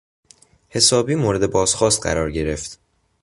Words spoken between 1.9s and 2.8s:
قرار گرفت.